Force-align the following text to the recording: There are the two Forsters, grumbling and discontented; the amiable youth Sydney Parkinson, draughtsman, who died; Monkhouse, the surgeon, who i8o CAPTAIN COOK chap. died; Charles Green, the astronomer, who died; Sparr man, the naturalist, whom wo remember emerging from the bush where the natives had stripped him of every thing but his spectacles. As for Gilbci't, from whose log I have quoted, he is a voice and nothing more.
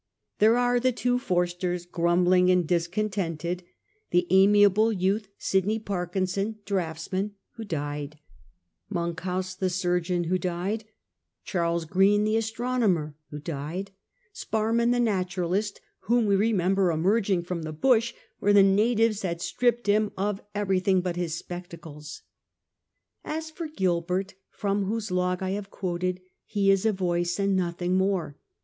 There 0.39 0.57
are 0.57 0.79
the 0.79 0.91
two 0.91 1.19
Forsters, 1.19 1.85
grumbling 1.85 2.49
and 2.49 2.65
discontented; 2.65 3.61
the 4.09 4.25
amiable 4.31 4.91
youth 4.91 5.27
Sydney 5.37 5.77
Parkinson, 5.77 6.57
draughtsman, 6.65 7.35
who 7.51 7.63
died; 7.63 8.17
Monkhouse, 8.89 9.53
the 9.53 9.69
surgeon, 9.69 10.23
who 10.23 10.39
i8o 10.39 10.41
CAPTAIN 10.41 10.77
COOK 10.79 10.79
chap. 10.79 10.87
died; 10.87 10.91
Charles 11.43 11.85
Green, 11.85 12.23
the 12.23 12.35
astronomer, 12.35 13.15
who 13.29 13.37
died; 13.37 13.91
Sparr 14.33 14.73
man, 14.73 14.89
the 14.89 14.99
naturalist, 14.99 15.81
whom 15.99 16.25
wo 16.25 16.33
remember 16.33 16.89
emerging 16.89 17.43
from 17.43 17.61
the 17.61 17.71
bush 17.71 18.15
where 18.39 18.53
the 18.53 18.63
natives 18.63 19.21
had 19.21 19.39
stripped 19.39 19.85
him 19.85 20.11
of 20.17 20.41
every 20.55 20.79
thing 20.79 21.01
but 21.01 21.15
his 21.15 21.35
spectacles. 21.37 22.23
As 23.23 23.51
for 23.51 23.67
Gilbci't, 23.67 24.33
from 24.49 24.85
whose 24.85 25.11
log 25.11 25.43
I 25.43 25.51
have 25.51 25.69
quoted, 25.69 26.21
he 26.47 26.71
is 26.71 26.87
a 26.87 26.91
voice 26.91 27.37
and 27.37 27.55
nothing 27.55 27.97
more. 27.99 28.35